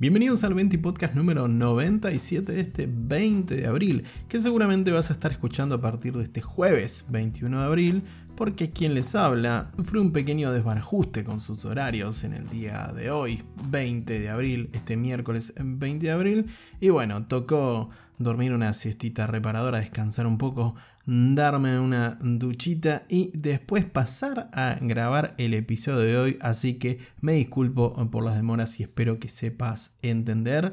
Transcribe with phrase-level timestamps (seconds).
[0.00, 5.12] Bienvenidos al 20 Podcast número 97 de este 20 de abril, que seguramente vas a
[5.12, 8.02] estar escuchando a partir de este jueves 21 de abril,
[8.40, 13.10] porque quien les habla fue un pequeño desbarajuste con sus horarios en el día de
[13.10, 16.46] hoy, 20 de abril, este miércoles 20 de abril,
[16.80, 23.84] y bueno, tocó dormir una siestita reparadora, descansar un poco darme una duchita y después
[23.84, 26.38] pasar a grabar el episodio de hoy.
[26.40, 30.72] Así que me disculpo por las demoras y espero que sepas entender.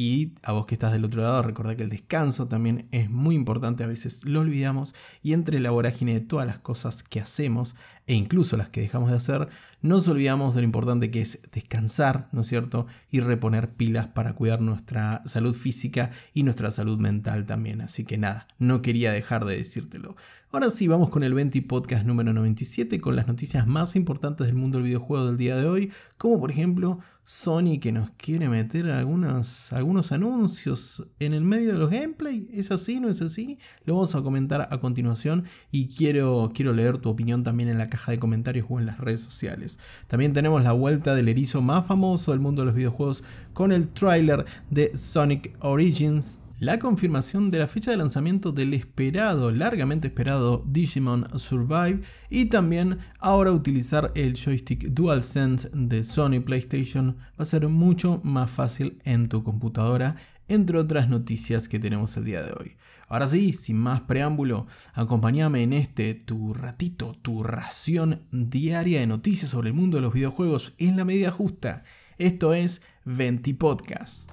[0.00, 3.34] Y a vos que estás del otro lado, recordá que el descanso también es muy
[3.34, 7.74] importante, a veces lo olvidamos y entre la vorágine de todas las cosas que hacemos
[8.08, 9.48] e incluso las que dejamos de hacer,
[9.82, 12.86] nos olvidamos de lo importante que es descansar, ¿no es cierto?
[13.10, 17.82] Y reponer pilas para cuidar nuestra salud física y nuestra salud mental también.
[17.82, 20.16] Así que nada, no quería dejar de decírtelo.
[20.50, 24.56] Ahora sí, vamos con el 20 podcast número 97 con las noticias más importantes del
[24.56, 28.90] mundo del videojuego del día de hoy, como por ejemplo Sony que nos quiere meter
[28.90, 32.48] algunos, algunos anuncios en el medio de los gameplay.
[32.54, 33.00] ¿Es así?
[33.00, 33.58] ¿No es así?
[33.84, 37.88] Lo vamos a comentar a continuación y quiero, quiero leer tu opinión también en la
[37.88, 39.78] caja de comentarios o en las redes sociales.
[40.06, 43.88] También tenemos la vuelta del erizo más famoso del mundo de los videojuegos con el
[43.88, 46.40] tráiler de Sonic Origins.
[46.60, 52.00] La confirmación de la fecha de lanzamiento del esperado, largamente esperado Digimon Survive.
[52.30, 57.16] Y también ahora utilizar el joystick DualSense de Sony PlayStation.
[57.38, 60.16] Va a ser mucho más fácil en tu computadora,
[60.48, 62.76] entre otras noticias que tenemos el día de hoy.
[63.08, 69.50] Ahora sí, sin más preámbulo, acompáñame en este tu ratito, tu ración diaria de noticias
[69.50, 71.82] sobre el mundo de los videojuegos en la medida justa.
[72.18, 74.30] Esto es Venti Podcast.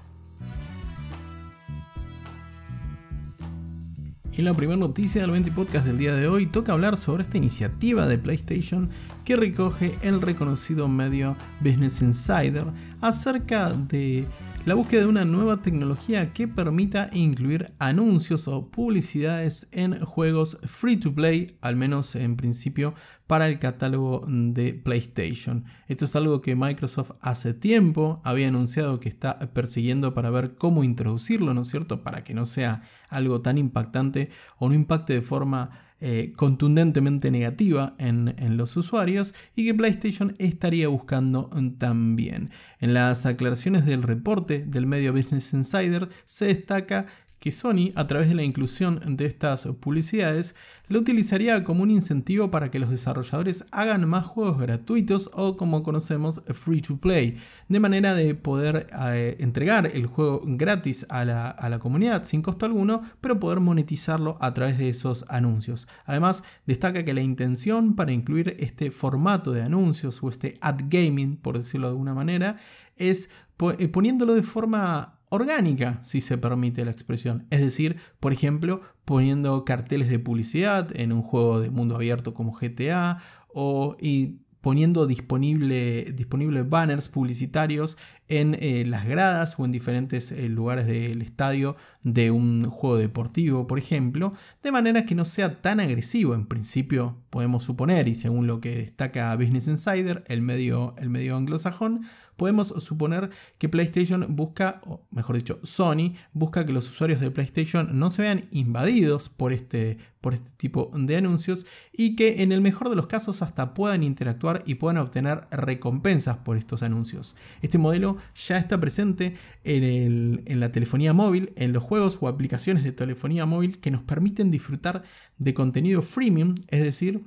[4.38, 7.38] Y la primera noticia del 20 Podcast del día de hoy toca hablar sobre esta
[7.38, 8.90] iniciativa de PlayStation
[9.24, 12.66] que recoge el reconocido medio Business Insider
[13.00, 14.28] acerca de
[14.66, 20.98] la búsqueda de una nueva tecnología que permita incluir anuncios o publicidades en juegos free
[20.98, 22.96] to play, al menos en principio
[23.28, 25.66] para el catálogo de PlayStation.
[25.88, 30.84] Esto es algo que Microsoft hace tiempo había anunciado que está persiguiendo para ver cómo
[30.84, 32.04] introducirlo, ¿no es cierto?
[32.04, 35.70] Para que no sea algo tan impactante o no impacte de forma
[36.08, 41.50] eh, contundentemente negativa en, en, los usuarios y que PlayStation estaría buscando
[41.80, 42.52] también.
[42.80, 47.08] En las aclaraciones del reporte del medio Business Insider se destaca
[47.46, 50.56] que Sony, a través de la inclusión de estas publicidades,
[50.88, 55.84] lo utilizaría como un incentivo para que los desarrolladores hagan más juegos gratuitos o como
[55.84, 57.38] conocemos free to play,
[57.70, 62.42] de manera de poder eh, entregar el juego gratis a la, a la comunidad sin
[62.42, 65.88] costo alguno, pero poder monetizarlo a través de esos anuncios.
[66.08, 71.36] Además, destaca que la intención para incluir este formato de anuncios o este ad gaming,
[71.36, 72.58] por decirlo de alguna manera,
[72.96, 73.30] es
[73.78, 77.48] eh, poniéndolo de forma orgánica, si se permite la expresión.
[77.50, 82.54] Es decir, por ejemplo, poniendo carteles de publicidad en un juego de mundo abierto como
[82.54, 90.32] GTA o y poniendo disponible, disponible banners publicitarios en eh, las gradas o en diferentes
[90.32, 95.62] eh, lugares del estadio de un juego deportivo, por ejemplo, de manera que no sea
[95.62, 100.96] tan agresivo en principio, podemos suponer, y según lo que destaca Business Insider, el medio,
[100.98, 102.02] el medio anglosajón,
[102.36, 107.98] podemos suponer que PlayStation busca, o mejor dicho, Sony busca que los usuarios de PlayStation
[107.98, 112.62] no se vean invadidos por este, por este tipo de anuncios y que en el
[112.62, 117.36] mejor de los casos hasta puedan interactuar y puedan obtener recompensas por estos anuncios.
[117.62, 122.84] Este modelo ya está presente en, en la telefonía móvil, en los juegos o aplicaciones
[122.84, 125.04] de telefonía móvil que nos permiten disfrutar
[125.38, 127.24] de contenido freemium, es decir,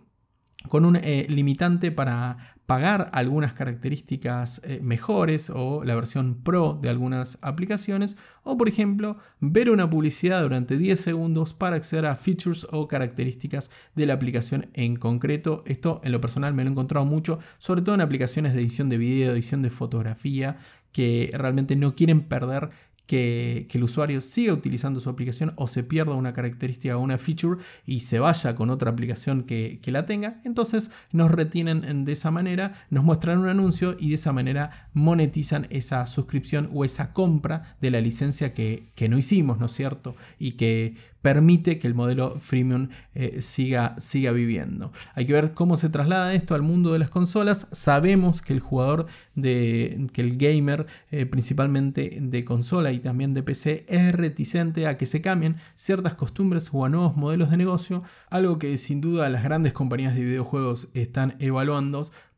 [0.67, 6.91] con un eh, limitante para pagar algunas características eh, mejores o la versión pro de
[6.91, 12.67] algunas aplicaciones o por ejemplo ver una publicidad durante 10 segundos para acceder a features
[12.71, 15.63] o características de la aplicación en concreto.
[15.65, 18.91] Esto en lo personal me lo he encontrado mucho, sobre todo en aplicaciones de edición
[18.91, 20.57] de video, edición de fotografía
[20.93, 22.69] que realmente no quieren perder
[23.09, 27.61] que, el usuario siga utilizando su aplicación o se pierda una característica o una feature
[27.87, 32.87] y se vaya con otra aplicación que, la tenga, entonces nos retienen de esa manera,
[32.91, 37.91] nos muestran un anuncio y de esa manera monetizan esa suscripción o esa compra de
[37.91, 40.15] la licencia que, que no hicimos, ¿no es cierto?
[40.39, 44.93] Y que permite que el modelo freemium eh, siga, siga viviendo.
[45.15, 47.67] Hay que ver cómo se traslada esto al mundo de las consolas.
[47.73, 53.35] Sabemos que el jugador, de, que el gamer eh, principalmente de consola y y también
[53.35, 57.57] de PC es reticente a que se cambien ciertas costumbres o a nuevos modelos de
[57.57, 61.89] negocio, algo que sin duda las grandes compañías de videojuegos están evaluando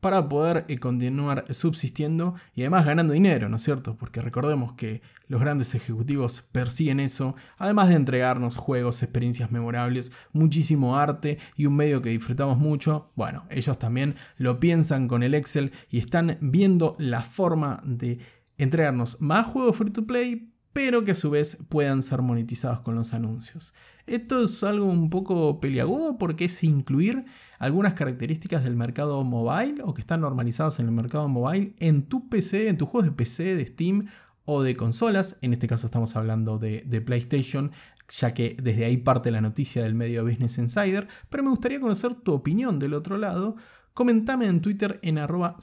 [0.01, 3.97] para poder eh, continuar subsistiendo y además ganando dinero, ¿no es cierto?
[3.97, 10.97] Porque recordemos que los grandes ejecutivos persiguen eso, además de entregarnos juegos, experiencias memorables, muchísimo
[10.97, 15.73] arte y un medio que disfrutamos mucho, bueno, ellos también lo piensan con el Excel
[15.91, 18.19] y están viendo la forma de
[18.59, 22.95] entregarnos más juegos free to play, pero que a su vez puedan ser monetizados con
[22.95, 23.75] los anuncios.
[24.07, 27.25] Esto es algo un poco peliagudo porque es incluir
[27.59, 32.29] algunas características del mercado mobile o que están normalizadas en el mercado mobile en tu
[32.29, 34.09] PC, en tus juegos de PC, de Steam
[34.45, 35.37] o de consolas.
[35.43, 37.71] En este caso estamos hablando de, PlayStation,
[38.09, 41.07] ya que desde ahí parte la noticia del medio Business Insider.
[41.29, 43.57] Pero me gustaría conocer tu opinión del otro lado.
[43.95, 45.57] Comentame en Twitter en arroba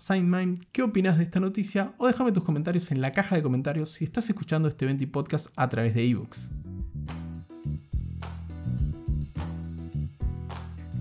[0.74, 4.04] qué opinas de esta noticia o déjame tus comentarios en la caja de comentarios si
[4.04, 6.52] estás escuchando este 20 podcast a través de ebooks.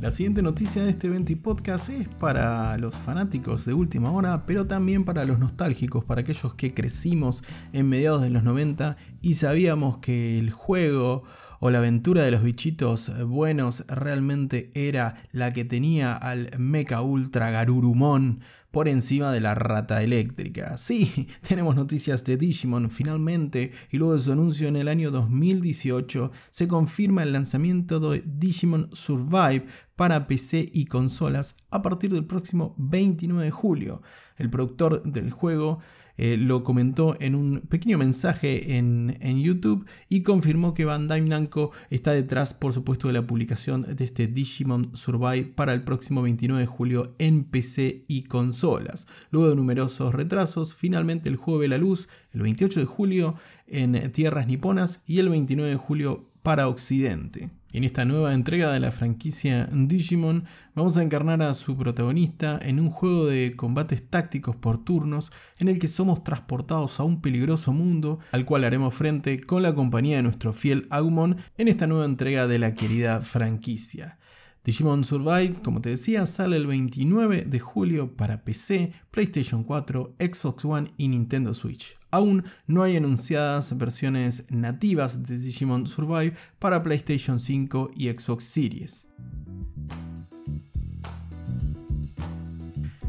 [0.01, 4.69] La siguiente noticia de este 20 podcast es para los fanáticos de última hora, pero
[4.69, 7.43] también para los nostálgicos, para aquellos que crecimos
[7.73, 11.25] en mediados de los 90 y sabíamos que el juego
[11.61, 17.51] o la aventura de los bichitos buenos realmente era la que tenía al Mecha Ultra
[17.51, 18.41] Garurumon
[18.77, 20.77] por encima de la rata eléctrica.
[20.77, 26.31] Sí, tenemos noticias de Digimon finalmente y luego de su anuncio en el año 2018
[26.51, 29.65] se confirma el lanzamiento de Digimon Survive
[29.97, 34.03] para PC y consolas a partir del próximo 29 de julio.
[34.37, 35.79] El productor del juego
[36.17, 38.97] eh, lo comentó en un pequeño mensaje en,
[39.37, 44.27] YouTube y confirmó que Bandai Namco está detrás, por supuesto, de la publicación de este
[44.27, 49.07] Digimon Survive para el próximo 29 de julio en PC y consolas.
[49.31, 53.35] Luego de numerosos retrasos, finalmente el juego ve la luz el 28 de julio
[53.67, 57.51] en tierras niponas y el 29 de julio para Occidente.
[57.77, 62.81] En esta nueva entrega de la franquicia Digimon vamos a encarnar a su protagonista en
[62.81, 67.75] un juego de combates tácticos por turnos en el que somos transportados a un peligroso
[67.75, 72.07] mundo al cual haremos frente con la compañía de nuestro fiel Agumon en esta nueva
[72.07, 74.17] entrega de la querida franquicia.
[74.67, 80.65] Digimon Survive, como te decía, sale el 29 de julio para PC, PlayStation 4, Xbox
[80.65, 81.95] One y Nintendo Switch.
[82.11, 89.07] Aún no hay anunciadas versiones nativas de Digimon Survive para PlayStation 5 y Xbox Series.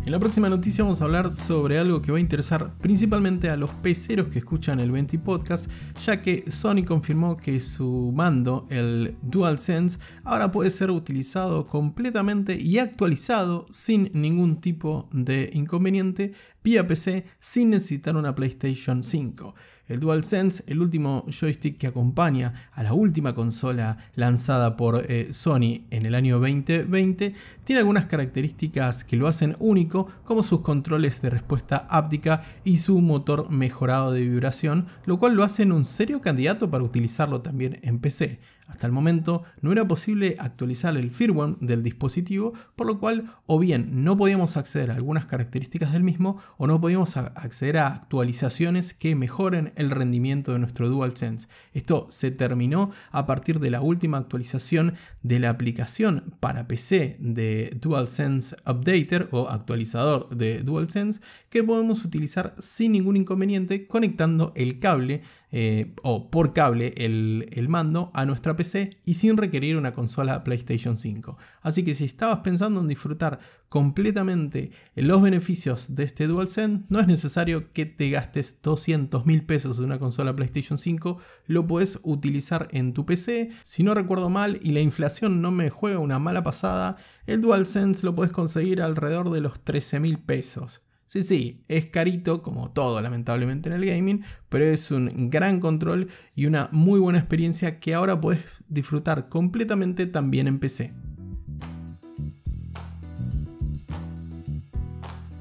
[0.08, 3.58] En la próxima noticia vamos a hablar sobre algo que va a interesar principalmente a
[3.58, 5.70] los peceros que escuchan el 20 podcast,
[6.06, 12.78] ya que Sony confirmó que su mando, el DualSense, ahora puede ser utilizado completamente y
[12.78, 16.32] actualizado sin ningún tipo de inconveniente
[16.64, 19.56] vía PC sin necesitar una PlayStation 5.
[19.88, 25.86] El DualSense, el último joystick que acompaña a la última consola lanzada por eh, Sony
[25.92, 31.30] en el año 2020, tiene algunas características que lo hacen único, como sus controles de
[31.30, 36.70] respuesta áptica y su motor mejorado de vibración, lo cual lo hace un serio candidato
[36.70, 38.40] para utilizarlo también en PC.
[38.68, 43.60] Hasta el momento no era posible actualizar el firmware del dispositivo, por lo cual o
[43.60, 48.94] bien no podíamos acceder a algunas características del mismo o no podíamos acceder a actualizaciones
[48.94, 51.48] que mejoren el rendimiento de nuestro DualSense.
[51.74, 57.78] Esto se terminó a partir de la última actualización de la aplicación para PC de
[57.82, 65.22] DualSense Updater o actualizador de DualSense que podemos utilizar sin ningún inconveniente conectando el cable
[65.52, 70.44] eh, o por cable el, el, mando a nuestra PC y sin requerir una consola
[70.44, 71.38] PlayStation 5.
[71.62, 73.40] Así que si estabas pensando en disfrutar
[73.70, 79.80] completamente los beneficios de este DualSense, no es necesario que te gastes 200 mil pesos
[79.80, 83.52] en una consola PlayStation 5, lo puedes utilizar en tu PC.
[83.64, 88.06] Si no recuerdo mal y la inflación no me juega una mala pasada, el DualSense
[88.06, 90.87] lo puedes conseguir alrededor de los 13 mil pesos.
[91.08, 96.10] Sí, sí, es carito como todo lamentablemente en el gaming, pero es un gran control
[96.36, 100.94] y una muy buena experiencia que ahora puedes disfrutar completamente también en PC.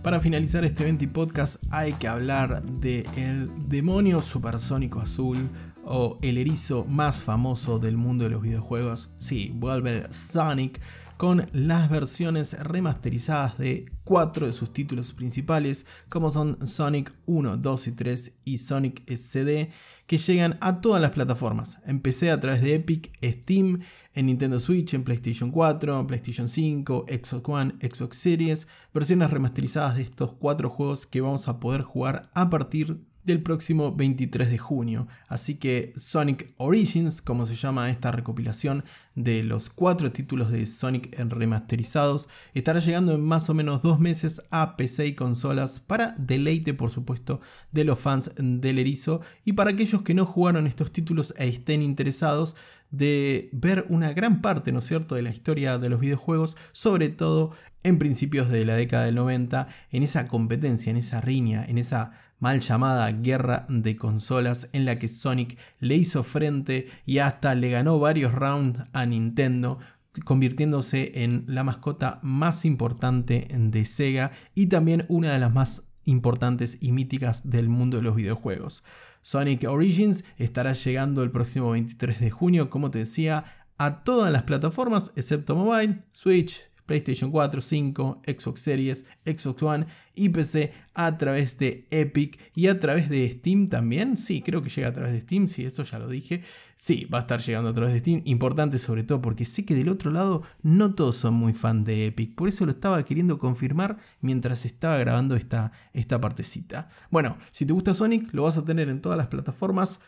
[0.04, 5.48] Para finalizar este 20 podcast hay que hablar de el demonio supersónico azul
[5.84, 9.14] o el erizo más famoso del mundo de los videojuegos.
[9.18, 10.80] Sí, vuelve Sonic
[11.16, 17.86] con las versiones remasterizadas de cuatro de sus títulos principales, como son Sonic 1, 2
[17.86, 19.70] y 3 y Sonic SD,
[20.06, 21.78] que llegan a todas las plataformas.
[21.86, 23.80] Empecé a través de Epic, Steam,
[24.14, 30.02] en Nintendo Switch, en PlayStation 4, PlayStation 5, Xbox One, Xbox Series, versiones remasterizadas de
[30.02, 35.08] estos cuatro juegos que vamos a poder jugar a partir del próximo 23 de junio.
[35.28, 41.18] Así que Sonic Origins, como se llama esta recopilación de los cuatro títulos de Sonic
[41.18, 46.74] remasterizados, estará llegando en más o menos dos meses a PC y consolas para deleite,
[46.74, 47.40] por supuesto,
[47.72, 51.82] de los fans del erizo y para aquellos que no jugaron estos títulos e estén
[51.82, 52.56] interesados
[52.90, 57.08] de ver una gran parte, ¿no es cierto?, de la historia de los videojuegos, sobre
[57.08, 57.52] todo
[57.82, 62.12] en principios de la década del 90, en esa competencia, en esa riña, en esa
[62.38, 67.70] mal llamada guerra de consolas en la que Sonic le hizo frente y hasta le
[67.70, 69.78] ganó varios rounds a Nintendo
[70.24, 76.78] convirtiéndose en la mascota más importante de Sega y también una de las más importantes
[76.80, 78.84] y míticas del mundo de los videojuegos.
[79.20, 83.44] Sonic Origins estará llegando el próximo 23 de junio, como te decía,
[83.76, 90.30] a todas las plataformas excepto mobile, Switch, PlayStation 4, 5, Xbox Series, Xbox One y
[90.30, 94.16] PC a través de Epic y a través de Steam también.
[94.16, 96.42] Sí, creo que llega a través de Steam, sí, eso ya lo dije.
[96.74, 98.22] Sí, va a estar llegando a través de Steam.
[98.24, 102.06] Importante sobre todo porque sé que del otro lado no todos son muy fan de
[102.06, 102.34] Epic.
[102.34, 106.88] Por eso lo estaba queriendo confirmar mientras estaba grabando esta, esta partecita.
[107.10, 110.00] Bueno, si te gusta Sonic, lo vas a tener en todas las plataformas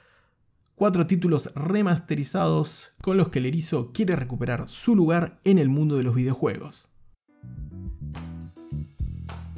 [0.79, 5.97] cuatro títulos remasterizados con los que el erizo quiere recuperar su lugar en el mundo
[5.97, 6.89] de los videojuegos.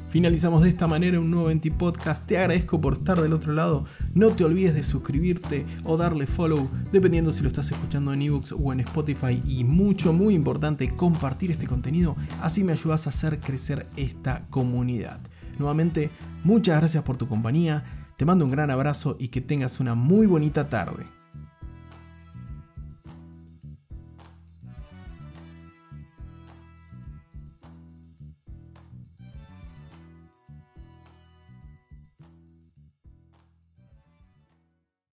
[0.09, 2.25] Finalizamos de esta manera un nuevo Venti Podcast.
[2.25, 3.85] Te agradezco por estar del otro lado.
[4.15, 8.53] No te olvides de suscribirte o darle follow, dependiendo si lo estás escuchando en ebooks
[8.53, 9.41] o en Spotify.
[9.45, 12.17] Y mucho, muy importante, compartir este contenido.
[12.41, 15.21] Así me ayudas a hacer crecer esta comunidad.
[15.59, 16.09] Nuevamente,
[16.43, 18.00] muchas gracias por tu compañía.
[18.21, 21.07] Te mando un gran abrazo y que tengas una muy bonita tarde.